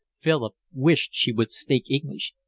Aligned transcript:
Philip 0.17 0.55
wished 0.73 1.11
she 1.13 1.31
would 1.31 1.51
speak 1.51 1.83
English. 1.87 2.33